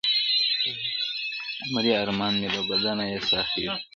[1.63, 3.69] o مري ارمان مي له بدنه یې ساه خېژي,